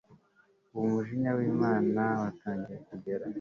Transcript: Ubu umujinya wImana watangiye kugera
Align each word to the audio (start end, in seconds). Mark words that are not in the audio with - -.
Ubu 0.73 0.83
umujinya 0.89 1.31
wImana 1.37 2.03
watangiye 2.21 2.79
kugera 2.87 3.25